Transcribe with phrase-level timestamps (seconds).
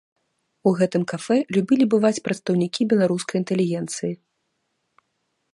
[0.71, 4.13] У гэтым кафэ любілі бываць прадстаўнікі беларускай інтэлігенцыі.